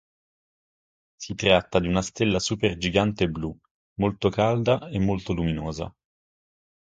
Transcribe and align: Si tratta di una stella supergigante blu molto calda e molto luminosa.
Si 1.19 1.35
tratta 1.35 1.77
di 1.77 1.87
una 1.87 2.01
stella 2.01 2.39
supergigante 2.39 3.29
blu 3.29 3.55
molto 3.99 4.29
calda 4.29 4.87
e 4.89 4.97
molto 4.97 5.31
luminosa. 5.31 5.93